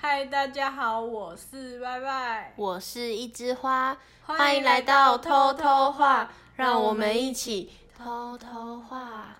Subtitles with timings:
[0.00, 9.38] 嗨，大家好，我是拜拜，我是一枝花，欢欢迎来到偷偷话，让我们一起偷偷话。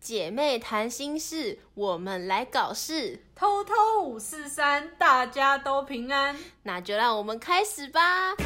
[0.00, 6.36] 姐妹谈心事，我们来搞事，偷偷五四三，大家都平安。
[6.62, 8.36] 那就让我们开始吧。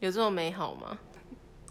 [0.00, 0.98] 有这么美好吗？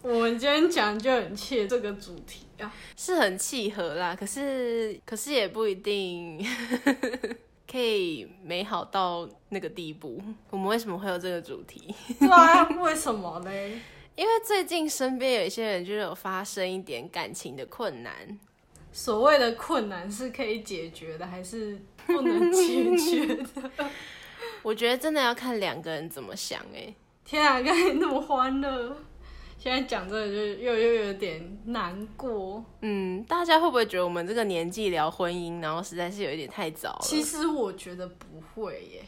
[0.02, 6.42] 我们今天讲就很切这个主题啊，是很契合啦，可是可是也不一定
[7.70, 10.18] 可以美好到那个地步。
[10.48, 11.94] 我们为什么会有这个主题？
[12.18, 13.78] 对啊，为什么嘞？
[14.16, 18.38] 因为最近身边有一些人就是有发生一点感情的困难，
[18.92, 23.44] 所谓的困难是可以解决的，还是不能解决的？
[24.62, 28.96] 我觉得真的要看两个人怎么想哎、天啊，刚才那么欢乐，
[29.58, 32.64] 现在讲这个就又又有点难过。
[32.82, 37.00] 嗯，大家会不会觉得我们这个年纪聊婚姻，然后实在是有一点太早了？
[37.02, 39.02] 其实我觉得不会耶，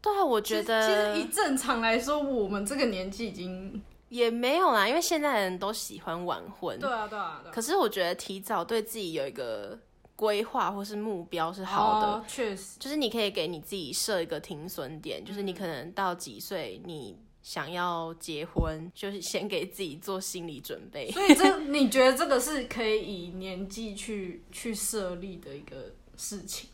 [0.00, 6.78] 对啊，我觉得其得实以正常来说，我们这个年纪已经也没有啦，因为现在人都喜欢晚婚。
[6.78, 9.78] 对啊对啊对啊，可是我觉得提早对自己有一个
[10.16, 21.10] 规划或是目标是好的，哦确实，就是你可以给你自己设一个停损点，就是你可能到几岁你想要结婚，就是先给自己做心理准备。
[21.10, 26.70] 所以这 你觉得这个是可以以年纪去去设立的一个事情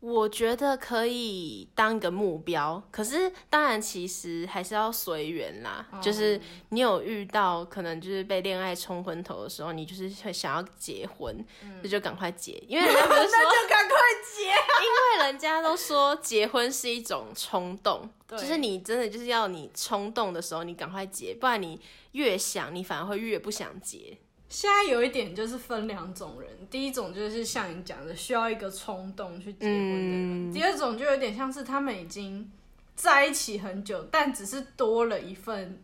[0.00, 5.84] 我觉得可以当一个目标，可是当然其实还是要随缘啦。
[5.90, 11.44] 哦就是你有遇到可能就是被恋爱冲昏头的时候，你就是会想要结婚，
[11.82, 13.96] 那、就赶快结，因为 人家不是说，那就赶快
[14.36, 14.44] 结。
[14.84, 21.80] 因为人家都说结婚是一种冲动，就是你真的就是要你冲动的时候你赶快结，不然你
[22.12, 24.16] 越想你反而会越不想结。
[24.48, 32.50] 现在有一点就是分两种人，第一种就是像你讲的，需要一个冲动去结婚的人；嗯第二种就有点像是他们已经
[32.96, 35.82] 在一起很久，但只是多了一份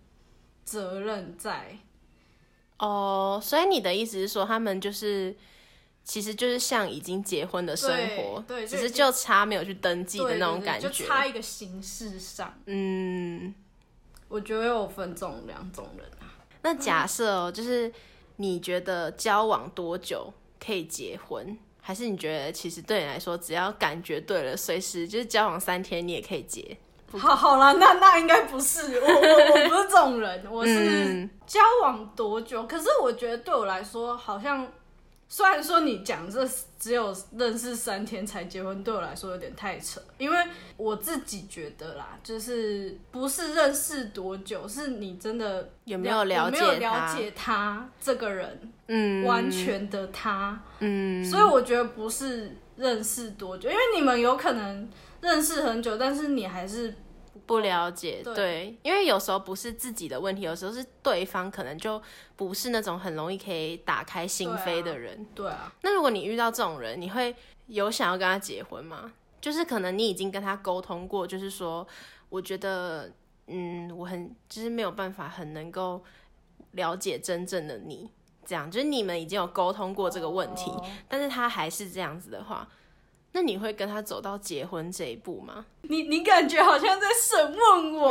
[0.64, 1.78] 责任在。
[2.78, 5.36] 哦，所以你的意思是说，他们就是，
[6.02, 10.88] 其实就是像已经结婚的生活，对对只是就差没有去登记的那种感觉。
[10.88, 12.52] 就差一个形式上。
[12.66, 13.54] 嗯，
[14.28, 16.34] 我觉得有分这种两种人啊。
[16.62, 17.92] 那假设哦，就是
[18.36, 20.32] 你觉得交往多久
[20.64, 21.56] 可以结婚？
[21.80, 26.76] 还是你觉得其实对你来说，只要感觉对了，随时就是交往三天你也可以结？
[27.12, 32.66] 好，好啦，那那应该不是我，我我不是这种人，我是嗯交往多久？
[32.66, 34.66] 可是我觉得对我来说，好像
[35.28, 36.48] 虽然说你讲这
[36.78, 40.36] 只有认识三天才结婚，对我来说有点太扯，因为
[40.76, 50.60] 我自己觉得啦，就是不是认识多久，是你真的有没有了解有没有了他解他这个人，嗯，完全的他。
[50.80, 54.88] 嗯，所以我觉得不是认识多久，因为你们有可能
[55.20, 56.94] 认识很久，但是你还是
[57.46, 62.00] 不了解，对对，因为有时候不是自己的问题，有时候是对方可能就
[62.36, 65.26] 不是那种很容易可以打开心扉的人。
[65.34, 67.34] 对啊，那如果你遇到这种人，你会
[67.66, 69.12] 有想要跟他结婚吗？
[69.40, 71.86] 就是可能你已经跟他沟通过，就是说，
[72.30, 73.12] 我觉得，
[73.46, 76.02] 嗯，我很就是没有办法很能够
[76.72, 78.10] 了解真正的你，
[78.46, 82.66] 这样就是你们已经有沟通过这个问题，哦但是他还是这样子的话，
[83.36, 85.66] 那你会跟他走到结婚这一步吗？
[85.82, 88.08] 你你感觉好像在审问我，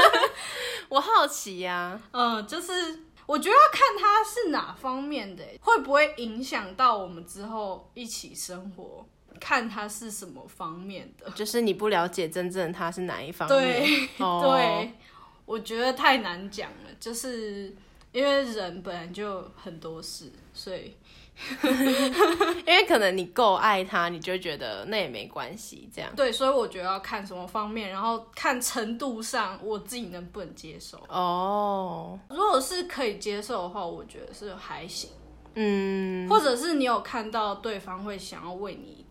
[0.90, 9.06] 我好奇呀、嗯，就是我觉得要看他是哪方面的，会不会影响到我们之后一起生活，
[9.40, 11.30] 看他是什么方面的。
[11.30, 14.92] 就是你不了解真正他是哪一方面， 对、
[15.46, 17.74] 我觉得太难讲了，就是
[18.12, 20.94] 因为人本来就很多事，所以
[22.66, 26.10] 因为可能你够爱他，你就会觉得那也没关系，这样。
[26.16, 30.98] 对，所以我觉得要看什么方面，然后看程度上我自己能不能接受。
[31.08, 35.10] 哦，如果是可以接受的话，我觉得是还行，
[35.54, 39.04] 嗯，或者是你有看到对方会想要为你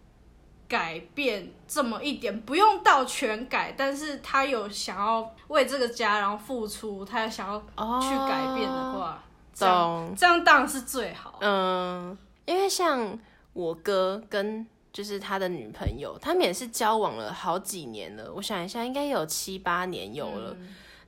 [0.67, 9.23] 改变这么一点，不用到全改，但是他有想要为这个家然后付出，他想要哦去改变的话，
[9.55, 11.39] 这样懂，这样当然是最好。
[11.41, 12.15] 嗯，
[12.45, 13.17] 因为像
[13.53, 20.55] 我哥跟就是他的女朋友，他们也是交往了好几年了，我想一下，应该有七八年有了。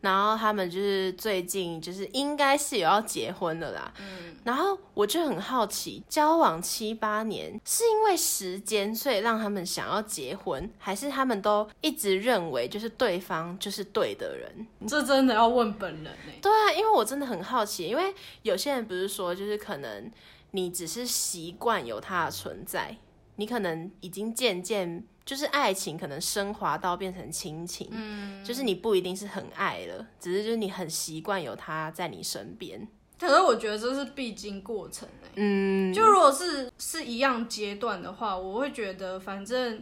[0.02, 3.94] 然后他们就是最近就是应该是有要结婚了啦。
[4.00, 14.68] 嗯，然后我就很好奇，交往七八年是因为时间所以让他们想要结婚，还是他们都一直认为就是对方就是对的人？
[14.88, 16.12] 这真的要问本人呢、
[16.42, 20.12] 对啊，因为我真的很好奇，因为有些人不是说就是可能
[20.52, 22.96] 你只是习惯有他的存在，
[23.38, 25.04] 你可能已经渐渐。
[25.28, 32.88] 就是爱情可能升华到变成亲情，嗯，就是你不一定是很爱了，只是就是你很习惯有他在你身边。
[33.20, 39.82] 可是我觉得这是必经过程哎、嗯，就如果是是一样阶段的话，我会觉得反正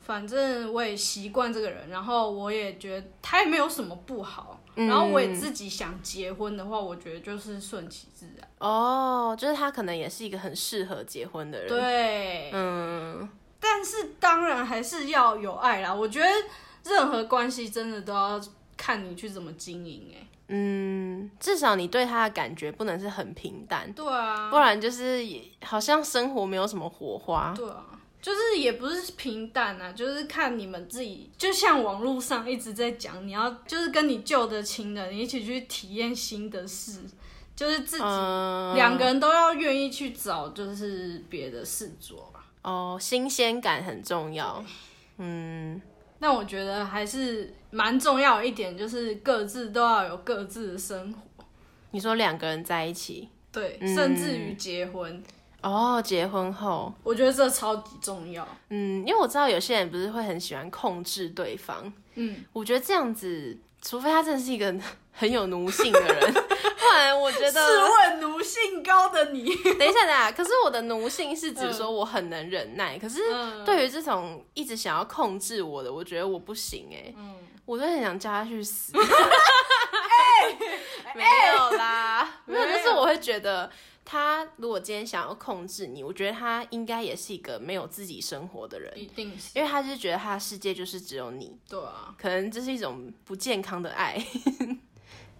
[0.00, 8.48] 反正我也习惯这个人，然后我也觉得他也没有什么不好，嗯然后我也自己想结婚的话，我觉得就是顺其自然。
[8.58, 13.28] 哦，就是他可能也是一个很适合结婚的人。，对，嗯，
[13.60, 15.94] 但是当然还是要有爱啦。
[15.94, 16.26] 我觉得
[16.84, 18.40] 任何关系真的都要
[18.76, 27.54] 看你去怎么经营哎、嗯，至少你对他的感觉不能是很平淡，对啊，不然就是也好像生活没有什么火花。
[27.56, 27.86] 对啊，
[28.24, 37.02] 就是也不是平淡啊，就是看你们自己，就像网络上一直在讲，你要就是跟你旧的情人一起去体验新的事，
[37.54, 42.46] 就是自己嗯，两、个人都要愿意去找，就是别的事做吧。
[42.62, 44.64] 哦，新鲜感很重要。
[45.18, 45.78] 嗯，
[46.20, 51.44] 那我觉得还是蛮重要一点，就是各自都要有各自的生活，
[51.90, 53.94] 你说两个人在一起，对，嗯。
[53.94, 55.22] 甚至于结婚，
[55.64, 58.46] 哦，结婚后，我觉得这超级重要。
[58.68, 64.74] 嗯，因为我知道有些人不是会很喜欢控制对方，嗯，我觉得这样子，除非他真的是一个
[65.12, 69.44] 很有奴性的人， 不然我觉得试得，问奴性高的你，
[69.78, 73.64] 等一下，等一下，可是我的奴性是指说我很能忍耐，可是嗯。
[73.64, 77.36] 对于这种一直想要控制我的，我觉得我不行哎、嗯。
[77.64, 78.92] 我都很想叫他去死。
[79.00, 80.58] 哎。
[81.14, 83.70] 没有啦，没有就是我会觉得
[84.04, 89.58] 他如果今天想要控制你，我觉得他应该也是一个没有自己生活的人，一定是。
[89.58, 94.22] 因为他就是觉得他的世界就是只有你，对啊，可能这是一种不健康的爱。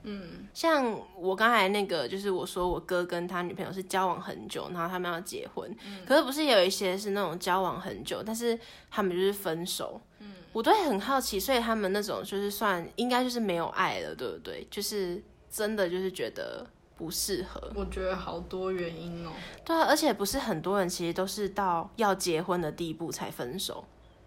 [0.04, 5.74] 嗯， 像我刚才那个，就是我说我哥跟他女朋友是交往很久，然后他们要结婚，
[6.06, 8.58] 可是不是有一些是那种交往很久，但是
[8.90, 10.00] 他们就是分手。
[10.20, 14.66] 嗯，我都会很好奇，所以他们那种就是算应该就是没有爱了，对不对？
[14.70, 16.66] 就是真的就是觉得
[16.96, 17.70] 不适合。
[17.74, 19.30] 我觉得好多原因哦、
[19.64, 23.84] 对啊，而且不是很多人其实都是到要结婚的地步才分手，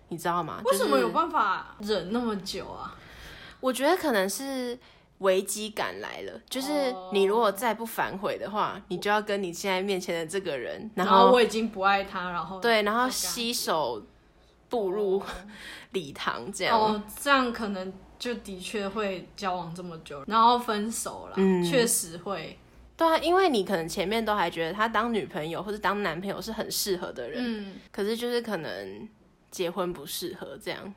[0.09, 0.61] 你知道吗？
[0.65, 2.95] 就是为什么有办法忍那么久啊？
[3.59, 4.77] 我觉得可能是
[5.19, 14.05] 危机感来了，就是哦你如果再不反悔的话，你就要跟你现在面前的这个人，然后我已经不爱他，然后对，然后再跟他携手
[14.69, 15.23] 步入
[15.93, 16.79] 礼堂这样。
[16.79, 22.57] 哦，这样可能就的确会交往这么久，然后分手了，嗯确、实会。
[22.95, 29.07] 对啊，因为你可能前面都还觉得他当女朋友或者当男朋友是很适合的人，嗯，可是就是可能
[29.51, 30.93] 结婚不适合这样。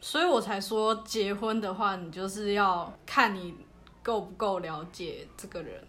[0.00, 3.54] 所以我才说结婚的话，你就是要看你
[4.02, 5.84] 够不够了解这个人。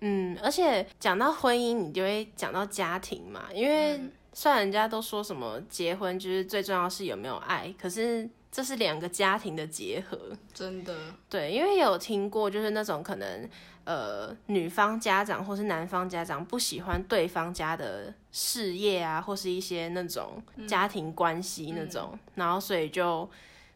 [0.00, 4.00] 嗯，而且讲到婚姻，你就会讲到家庭嘛，因为
[4.32, 10.36] 虽然人家都说什么结婚就是最重要是有没有爱，可是这是两个家庭的结合。
[10.54, 10.94] 真的，
[11.28, 13.48] 对，因为有听过就是那种可能
[13.84, 23.28] 呃女方家长或是男方家长不喜欢对方家的事业啊，或是一些那种家庭关系那种，然后所以就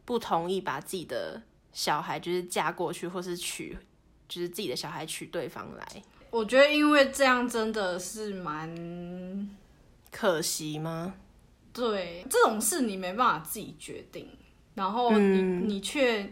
[0.05, 1.41] 不同意把自己的
[1.73, 3.75] 小孩就是嫁过去，或是娶
[4.29, 6.03] 就是自己的小孩娶对方来。
[6.29, 9.49] 我觉得因为这样真的是蛮
[10.11, 11.15] 可惜吗？
[11.73, 14.29] 对这种事，你没办法自己决定，
[14.77, 16.31] 然后你、嗯你却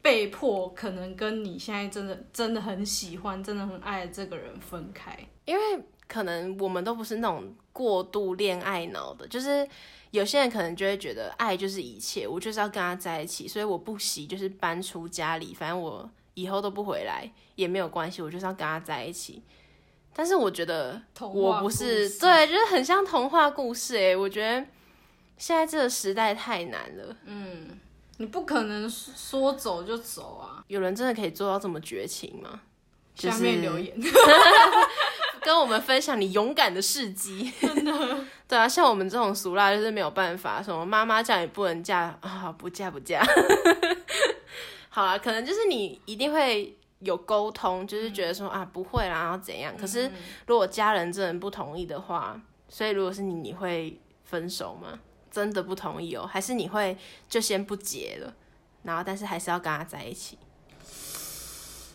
[0.00, 5.18] 被迫可能跟你现在真的真的很喜欢、真的很爱的这个人分开。
[5.44, 5.60] 因为
[6.06, 9.68] 可能我们都不是那种过度恋爱脑的，就是
[10.12, 19.42] 有些人可能就会觉得爱就是一切，我就是要跟他在一起，所以我不惜就是搬出家里，反正我以后都不回来也没有关系，我就是要跟他在一起。
[20.14, 24.64] 但是我觉得我不是对，就是很像童话故事哎，我觉得
[25.42, 27.76] 现在这个时代太难了，嗯
[28.18, 30.62] 你不可能说走就走啊！
[30.68, 32.60] 有人真的可以做到这么绝情吗？
[33.12, 33.92] 就是下面留言，
[35.42, 37.50] 跟我们分享你勇敢的事迹。
[37.60, 43.20] 真的， 对啊，像我们这种俗辣就是没有办法，什么妈妈叫你不能嫁啊，不嫁不嫁。
[44.90, 49.76] 好啦，可能就是你一定会有沟通，就是觉得说、啊不会啦，然后怎样。
[49.76, 50.08] 可是
[50.46, 55.00] 如果家人真的不同意的话，所以如果是你，你会分手吗？
[55.32, 56.96] 真的不同意哦，还是你会
[57.28, 58.32] 就先不结了，
[58.84, 60.38] 然后但是还是要跟他在一起？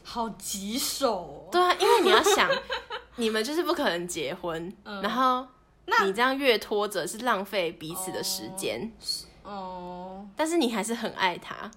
[0.04, 1.50] 好棘手、哦。
[1.52, 2.50] 对啊，因为你要想，
[3.18, 5.02] 你们就是不可能结婚，嗯。
[5.02, 5.48] 然后
[6.04, 8.92] 你这样越拖着是浪费彼此的时间，
[9.44, 11.70] 哦，但是你还是很爱他。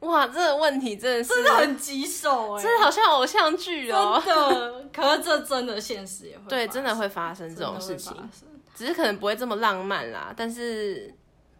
[0.00, 4.22] 哇，这个问题真的是真的很棘手哎、真的好像偶像剧哦。
[4.24, 8.14] 真的，可是这真的现实也会对，真的生会发生这种事情
[8.78, 10.32] 只是可能不会这么浪漫啦。
[10.36, 11.12] 但是，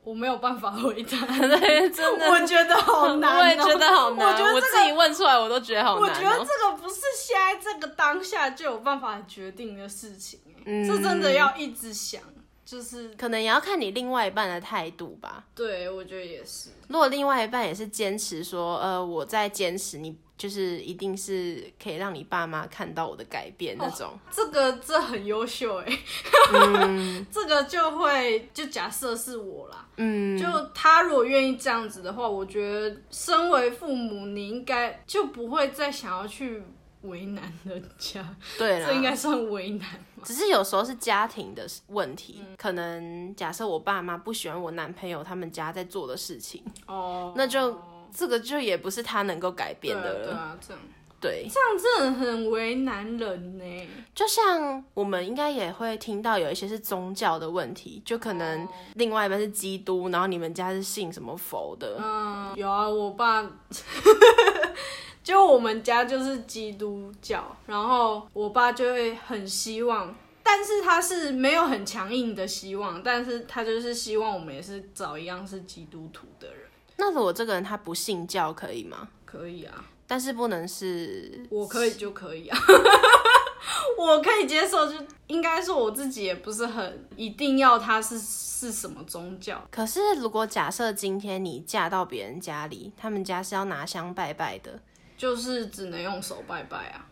[0.04, 4.28] 我没有办法回答， 对，真的，我觉得好难、哦，我也觉得好难。
[4.28, 6.14] 我觉得这自己问出来，我都觉得好难、哦。
[6.14, 12.22] 我觉得这个不是现在这个当下就有办法决定的事情、欸，嗯这真的要一直想，
[12.64, 15.44] 就是可能也要看你另外一半的态度吧。
[15.56, 24.18] 对我觉得也是，如果另外一半也是坚持说，呃，我在坚持，你就是一定是可以让你爸妈看到我的改变那种。
[24.30, 25.98] 这个这很优秀哎、
[26.54, 27.26] 嗯。
[27.30, 36.62] 这个就会就假设是我啦，嗯，就他如果愿意这样子的话，我觉得身为父母，你应该就不会再想要去
[37.02, 38.24] 为难人家，
[38.56, 39.16] 对 这应该啦。
[39.16, 39.98] 算为难吗？
[40.24, 47.80] 只是有时候是家庭的问题，可能假设我爸妈不喜欢我男朋友他们家在做的事情，哦，那就
[48.14, 50.26] 这个就也不是他能够改变的了。
[50.26, 50.82] 对啊，这样
[51.20, 53.88] 对，这样真的很为难人呢。
[54.14, 63.50] 就像我们应该也会听到有一些是宗教的问题，就可能哦另外一半是基督，然后你们家是信什么佛的，嗯，有啊，我爸，
[65.24, 76.67] 就我们家就是基督教，然后我爸就会很希望，但是他是没有很强硬的希望，但是他就是希望我们也是找一样是基督徒的人，
[76.98, 79.08] 那如果这个人他不信教可以吗？
[79.24, 82.58] 可以啊，但是不能是我可以就可以啊。
[83.98, 94.80] 我可以接受，就应该是我自己也不是很一定要他是是什么宗教，可是如果假设今天你嫁到别人家里，他们家是要拿香拜拜的，
[95.16, 97.06] 就是只能用手拜拜啊。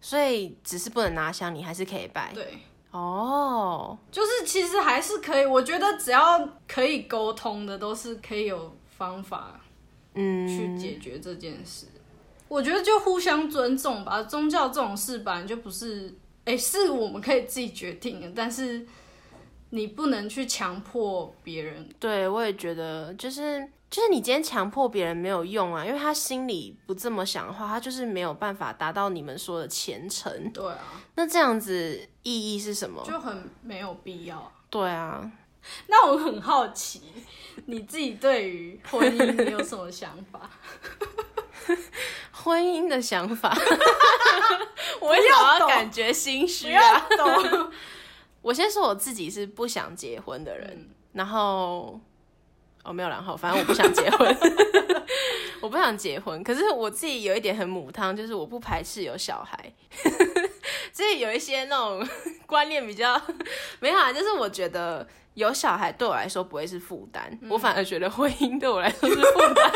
[0.00, 2.32] 所以只是不能拿香，你还是可以拜。
[2.34, 2.58] 对，
[2.96, 9.60] 哦，就是其实还是可以，我觉得只要可以沟通的，都是可以有方法
[10.14, 11.86] 嗯，去解决这件事。
[12.46, 18.86] 我觉得就互相尊重吧，宗教这种事本来就不是，哎、是我们可以自己决定的，但是
[19.70, 21.88] 你不能去强迫别人。
[21.98, 30.50] 对我也觉得，就是就是你今天强迫别人没有用啊，因为他心里不这么想的话，他就是没有办法达到你们说的虔诚。
[30.52, 33.04] 对啊，那这样子意义是什么？
[33.06, 34.50] 就很没有必要。
[34.68, 35.30] 对啊，
[35.86, 37.02] 那我很好奇，
[37.66, 40.50] 你自己对于婚姻你有什么想法？
[42.32, 43.56] 婚姻的想法，
[45.00, 46.98] 我要感觉心虚啊？
[47.16, 47.70] 懂。
[48.42, 52.00] 我先说我自己是不想结婚的人，嗯然后
[52.84, 54.36] 哦没有然后，反正我不想结婚，
[55.60, 56.42] 我不想结婚。
[56.44, 59.72] 可是我自己有一点很母汤，就是我不排斥有小孩，
[60.92, 62.06] 所 以有一些那种
[62.46, 63.20] 观念比较
[63.80, 69.72] 没有啊，就是我觉得有小孩对我来说不会是负担，我反而觉得婚姻对我来说是负担。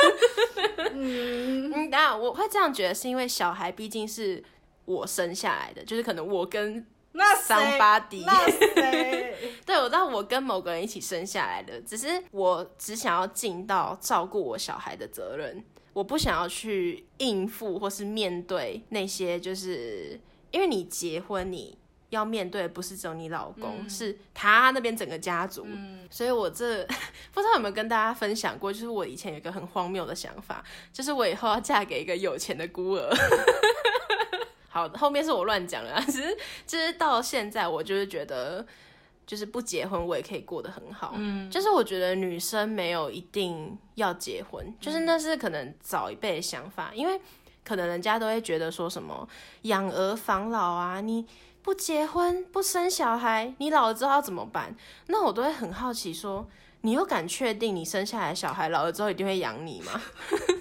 [0.92, 4.42] 嗯，嗯，当然我会这样觉得，是因为小孩毕竟是
[4.84, 6.86] 我生下来的，就是可能我跟
[7.18, 9.34] 那谁 somebody 那谁？
[9.66, 20.18] 对，我知道我跟某个人一起生下来的，只是我只想要尽到照顾我小孩的责任，我不想要去应付或是面对那些，就是
[20.52, 21.76] 因为你结婚，你
[22.10, 25.66] 要面对的不是只有你老公，是他那边整个家族。
[26.08, 26.82] 所以我这
[27.34, 33.14] 不知道有没有跟大家分享过，就是我以前有一个很荒谬的想法，就是我以后要嫁给一个有钱的孤儿。
[34.78, 38.64] 好，后面是我乱讲了啊， 只是就是到现在，我就是觉得，
[39.26, 41.14] 就是不结婚我也可以过得很好。
[41.16, 47.20] 嗯，就是我觉得女生没有一定要结婚，就是那是可能早一辈的想法，因为
[47.64, 49.28] 可能人家都会觉得说什么
[49.62, 51.26] 养儿防老啊，你
[51.62, 54.74] 不结婚不生小孩，你老了之后要怎么办？
[55.08, 56.48] 那我都会很好奇说，
[56.82, 60.00] 你又敢确定你生下来小孩老了之后一定会养你吗？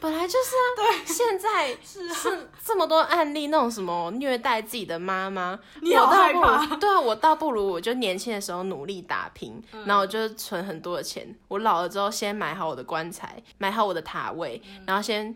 [0.00, 6.64] 本来就是啊，对，现在是是这么多案例，那种什么虐待自己的妈妈， 你好我倒不害怕。
[6.66, 9.84] 如对啊，我倒不如我就年轻的时候努力打拼，嗯。
[9.86, 14.84] 然后我就存很多的钱，我老了之后先买好我的棺材，买好我的塔位，嗯。
[14.86, 15.34] 然后先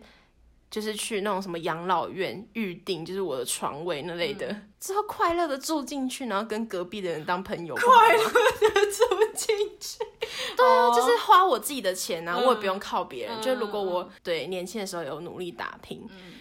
[0.73, 9.99] 就是去那种什么养老院预定，就是我的床位那类的，嗯之后快乐的住进去，然后跟隔壁的人当朋友，快乐的住进去，
[10.57, 13.37] 对啊，哦就是花我自己的钱啊，嗯我也不用靠别人。
[13.37, 16.33] 嗯就如果我对年轻的时候有努力打拼，嗯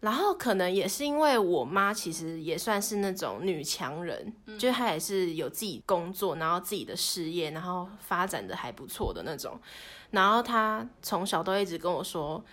[0.00, 9.58] 然后可能也是因为我妈其实也算是那种女强人，嗯就是她也是有自己工作，然后自己的事业，然后发展的还不错的那种。
[10.10, 12.44] 然后她从小都一直跟我说。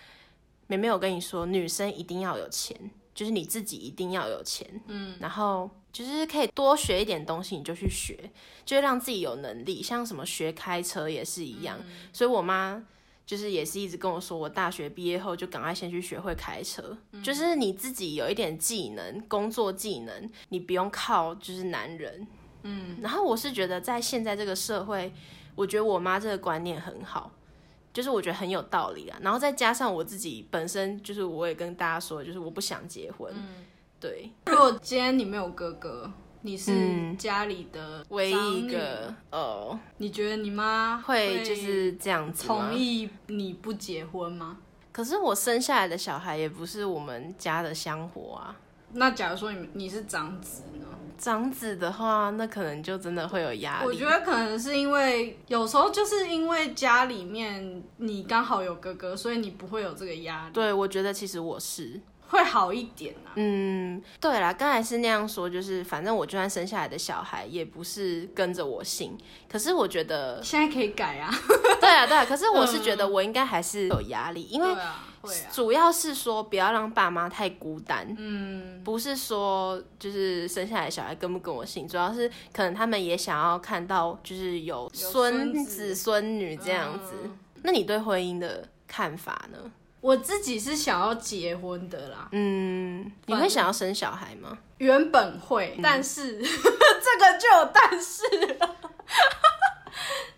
[0.66, 2.76] 妹妹，我跟你说，女生一定要有钱，
[3.14, 8.30] 就是你自己一定要有钱，嗯，然后就是可以多学一点东西，你就去学，
[8.64, 9.82] 就让自己有能力。
[9.82, 11.78] 像什么学开车也是一样，
[12.12, 12.84] 所以我妈
[13.24, 22.26] 就是也是一直跟我说，我大学毕业后就赶快先去学会开车，就是你自己有一点技能，工作技能，你不用靠就是男人，
[22.62, 22.98] 嗯。
[23.00, 25.12] 然后我是觉得在现在这个社会，
[25.54, 27.32] 我觉得我妈这个观念很好。
[27.96, 33.32] 就是我觉得很有道理啊，然后再加上我自己本身就是，我也跟大家说，就是我不想结婚。
[33.34, 33.64] 嗯，
[33.98, 34.30] 对。
[34.44, 36.12] 如果今天你没有哥哥，
[36.42, 44.58] 你是家里的唯一一个哦，你觉得你妈会就是这样子同意你不结婚吗？
[44.92, 48.54] 可是我生下来的小孩也不是我们家的香火啊。
[48.96, 50.86] 那假如说你你是长子呢？
[51.18, 53.86] 长子的话，那可能就真的会有压力。
[53.86, 60.52] 我觉得可能是因为有时候就是因为家里面你刚好有哥哥，所以你不会有这个压力。
[60.52, 61.98] 对，我觉得其实我是
[62.28, 63.32] 会好一点啊。
[63.36, 69.16] 嗯，对啦，刚才是那样说，就是反正我就算生下来的小孩也不是跟着我姓，
[69.48, 71.30] 可是我觉得现在可以改啊。
[71.80, 74.68] 对啊，对啊，可是我是觉得我应该还是有压力，因为。
[75.50, 87.28] 主要是说不要让爸妈太孤单，嗯，不是说就是生下来小孩跟不跟我姓，主要是可能他们也想要看到就是有孙子孙女这样子。
[87.64, 89.58] 那你对婚姻的看法呢？
[90.00, 94.56] 我自己是想要结婚的啦，嗯，你会想要生小孩吗？
[94.78, 98.22] 原本会，但是 这个就有但是，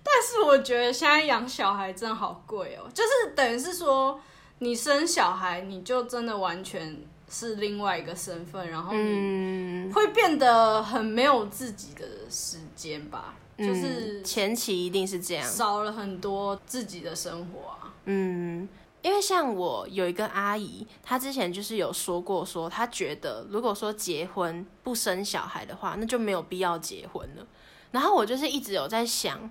[0.02, 4.20] 但是我觉得现在养小孩真的好贵哦，就是等于是说。
[4.60, 7.00] 你生小孩，你就真的完全
[7.30, 13.36] 是另外一个身份，然后你会变得很没有自己的时间吧？
[13.56, 17.94] 就是前期一定是这样，少了很多自己的生活啊。
[18.06, 18.68] 嗯，
[19.08, 27.46] 因为像我有一个阿姨，她之前就是有说过，说她觉得如果说结婚不生小孩的话，那就没有必要结婚了。
[27.90, 29.50] 然后我就是一直有在想。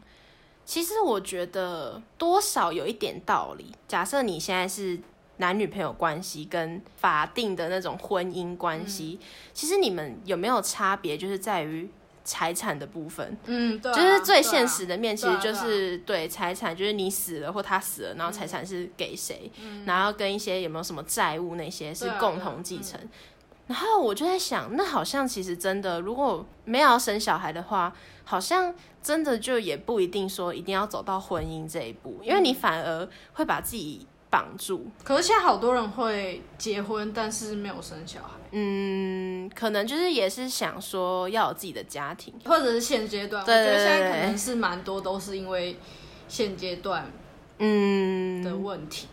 [0.64, 3.74] 其实我觉得多少有一点道理。
[3.88, 5.00] 假设你现在是
[5.38, 9.20] 男女朋友关系跟法定的那种婚姻关系，
[9.56, 11.18] 其实你们有没有差别？
[11.18, 11.90] 就是在于
[12.28, 13.38] 财产的部分。
[13.46, 19.50] 嗯，对，就是最现实的面，其实就是对财产，就是你死了或他死了，然后财产是给谁，
[19.86, 23.00] 然后跟一些有没有什么债务那些是共同继承。
[23.68, 27.94] 然后我就在想，那好像其实真的，如果没有生小孩的话，
[28.26, 34.06] 好像真的就也不一定说一定要走到婚姻这一步，因为你反而会把自己
[34.38, 34.86] 绑住。
[35.04, 38.30] 可是现在好多人会结婚，但是没有生小孩。
[38.52, 45.80] 嗯，可能就是也是想说要有自己的家庭，或者是现阶段，我觉得现在可能是蛮多都是因为
[46.28, 47.12] 现阶段
[47.58, 49.08] 嗯的问题。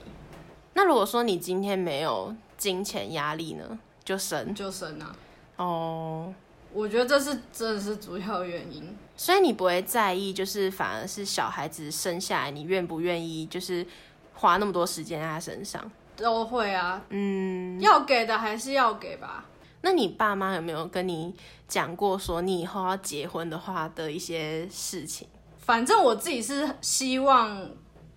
[0.74, 3.78] 那如果说你今天没有金钱压力呢？
[4.04, 5.16] 就生就生啊！
[5.56, 6.34] 哦，
[6.74, 8.94] 我觉得这是真的是主要原因。
[9.16, 13.86] 所以你不会在意，就是反而是小孩子生下来，你愿不愿意就是
[14.34, 15.90] 花那么多时间在他身上？
[16.16, 19.44] 都会啊，嗯，要给的还是要给吧。
[19.80, 21.34] 那你爸妈有没有跟你
[21.66, 25.26] 讲过说你以后要结婚的话的一些事情？
[25.58, 27.68] 反正我自己是希望。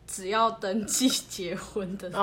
[0.10, 2.18] 只要登记结婚的那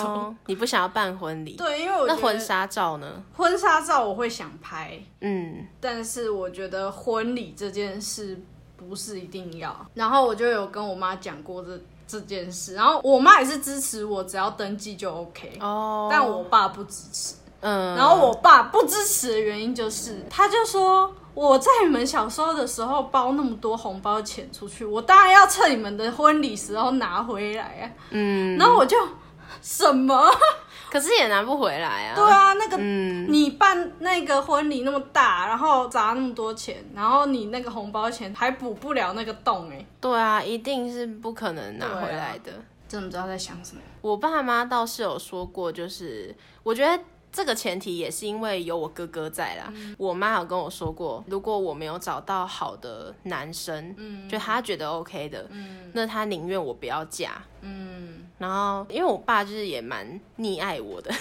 [0.00, 1.56] 种，你不想要办婚礼？
[1.56, 3.20] 对，因为我那婚纱照呢？
[3.36, 8.40] 婚纱照我会想拍，嗯，但是我觉得婚礼这件事
[8.76, 9.84] 不是一定要。
[9.94, 11.76] 然后我就有跟我妈讲过这
[12.10, 15.58] 这件事，然后我妈也是支持我，只要登记就 OK。
[15.60, 17.34] 哦，但我爸不支持。
[17.60, 21.14] 嗯，然后我爸不支持的原因就是，他就说。
[21.32, 27.86] 我在你们小时候的时候包那么多红包钱出去，我当然要趁你们的婚礼时候拿回来啊。
[28.10, 28.96] 嗯，然后我就
[29.62, 30.30] 什么，
[30.90, 32.14] 可是也拿不回来啊。
[32.14, 39.84] 对啊，那个你办那个婚礼那么大，然后砸那么多钱，然后你那个红包钱还补不了那个洞哎。
[40.00, 42.52] 对啊，一定是不可能拿回来的。
[42.88, 43.80] 真的不知道在想什么。
[44.00, 47.02] 我爸妈倒是有说过，就是我觉得。
[47.32, 49.72] 这个前提也是因为有我哥哥在啦。
[49.96, 58.26] 我妈有跟我说过，如果我没有找到好的男生，嗯，就她觉得 OK 的，嗯，那她宁愿我不要嫁，嗯。
[58.38, 61.12] 然后因为我爸就是也蛮溺爱我的，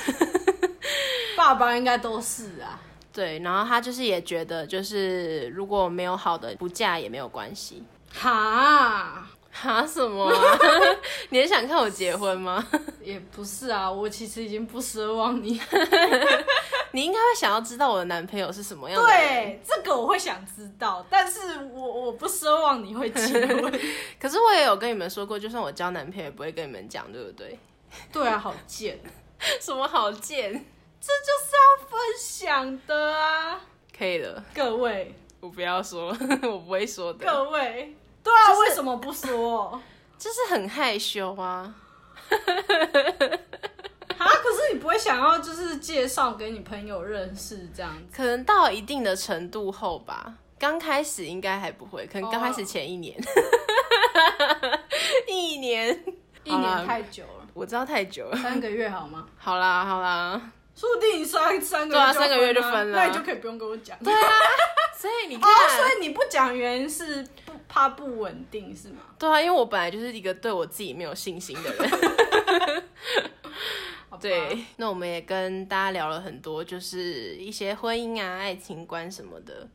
[1.36, 2.80] 爸爸应该都是啊。
[3.12, 7.84] 对，然后他就是也觉得，就是如果没有好的，不嫁也没有关系。
[8.14, 9.28] 哈。
[9.62, 10.32] 哈什么？
[11.30, 12.66] 你也想看我结婚吗？
[13.04, 15.60] 也不是啊，我其实已经不奢望你。
[16.92, 19.08] 你应该会想要知道我的男朋友是什么样的。
[19.08, 21.40] 对，这个我会想知道，但是
[21.74, 23.80] 我我不奢望你会结婚。
[24.20, 27.60] 可是我也有跟你们说过，就算我交男朋友，也不会跟你们讲，对不对？
[28.12, 29.00] 对啊，好贱。
[29.60, 30.52] 什么好贱？
[31.02, 33.62] 这就是要分享的啊，
[33.98, 36.08] 可以了，各位我不要说，
[36.44, 37.96] 我不会说的，各位，
[38.30, 39.82] 对啊，就是为什么不说？
[40.20, 41.74] 就是很害羞啊。
[44.18, 48.04] 啊，可是你不会想要就是介绍给你朋友认识这样子？
[48.16, 53.18] 可能到一定的程度后吧，刚开始应该还不会，可能刚开始前一年，
[55.28, 56.04] 一年，
[56.44, 58.38] 一年太久了，我知道太久了。
[58.38, 59.26] 三个月好吗？
[59.38, 60.40] 好啦好啦，
[60.76, 63.98] 说不定你三三个对啊三个月就啊分了那你就可以不用跟我讲。
[64.04, 64.20] 对啊，
[64.98, 69.04] 所以你看，哦，所以你不讲原因是不怕不稳定是吗？
[69.18, 72.84] 对啊，因为我本来就是一个对我自己没有信心的人。
[74.20, 79.66] 对，那我们也跟大家聊了很多，就是一些婚姻啊、爱情观什么的。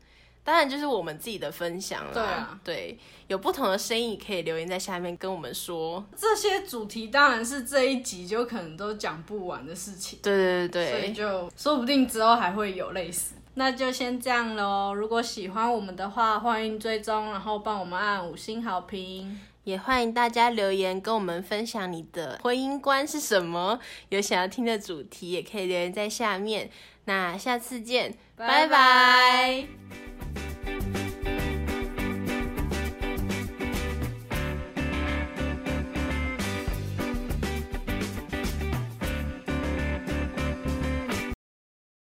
[0.43, 2.13] 当然，就是我们自己的分享了。
[2.13, 6.05] 对啊对，有不同的声音，可以留言在下面跟我们说。
[6.15, 13.33] 这些主题当然是这一集就可能都讲不完的事情，对对对对，所以就说不定之后还会有类似。
[13.55, 14.93] 那就先这样喽。
[14.93, 19.39] 如果喜欢我们的话，欢迎追踪，然后帮我们按五星好评。
[19.63, 26.69] 也欢迎大家留言跟我们分享你的婚姻观是什么，有想要听的主题，也可以留言在下面。
[27.05, 29.67] 那下次见，拜拜拜